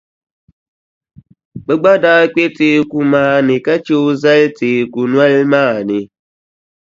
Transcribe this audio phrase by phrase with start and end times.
[1.65, 5.99] Bɛ gba daa kpe teeku maa ni ka che o zali teeku noli maa ni.